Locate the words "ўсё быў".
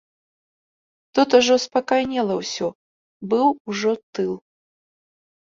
2.41-3.47